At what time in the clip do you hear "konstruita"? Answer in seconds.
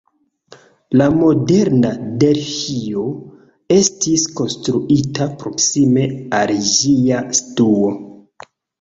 4.41-5.31